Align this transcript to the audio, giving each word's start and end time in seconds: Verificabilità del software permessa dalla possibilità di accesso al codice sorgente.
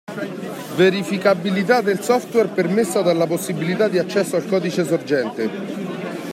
Verificabilità 0.77 1.81
del 1.81 2.01
software 2.01 2.47
permessa 2.47 3.03
dalla 3.03 3.27
possibilità 3.27 3.87
di 3.87 3.99
accesso 3.99 4.35
al 4.35 4.47
codice 4.47 4.83
sorgente. 4.83 6.27